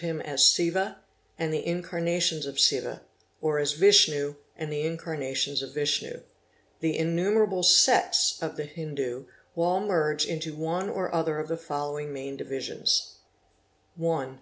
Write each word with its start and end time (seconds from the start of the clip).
_CASTE 0.02 0.06
845 0.06 0.26
him 0.26 0.34
as 0.34 0.44
Siva 0.48 1.00
and 1.38 1.52
the 1.52 1.66
incarnations 1.66 2.46
of 2.46 2.58
Siva, 2.58 3.02
or 3.42 3.58
as 3.58 3.74
Vishnu 3.74 4.34
and 4.56 4.72
the 4.72 4.82
inecar_ 4.82 5.14
nations 5.18 5.60
of 5.60 5.74
Vishnu. 5.74 6.22
The 6.80 6.96
innumerable 6.96 7.62
sects 7.62 8.38
of 8.42 8.56
the 8.56 8.64
Hindus 8.64 9.26
all 9.54 9.80
merge 9.80 10.24
into 10.24 10.54
one 10.56 10.88
or 10.88 11.14
other 11.14 11.38
of 11.38 11.48
the 11.48 11.58
following 11.58 12.14
main 12.14 12.38
divisions:— 12.38 13.16
1. 13.96 14.40